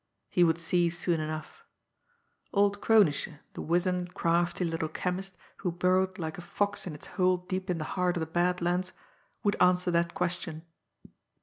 He 0.31 0.43
would 0.43 0.57
see 0.57 0.89
soon 0.89 1.19
enough 1.19 1.63
old 2.51 2.81
Kronische, 2.81 3.37
the 3.53 3.61
wizened, 3.61 4.15
crafty, 4.15 4.65
little 4.65 4.89
chemist, 4.89 5.37
who 5.57 5.71
burrowed 5.71 6.17
like 6.17 6.39
a 6.39 6.41
fox 6.41 6.87
in 6.87 6.95
its 6.95 7.05
hole 7.05 7.37
deep 7.37 7.69
in 7.69 7.77
the 7.77 7.83
heart 7.83 8.15
of 8.17 8.21
the 8.21 8.25
Bad 8.25 8.63
Lands, 8.63 8.93
would 9.43 9.57
answer 9.61 9.91
that 9.91 10.15
question. 10.15 10.63